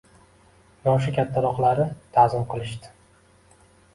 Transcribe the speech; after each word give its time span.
Yoshi 0.85 1.13
kattaroqlari 1.17 1.85
ta`zim 2.17 2.47
qilishdi 2.53 2.91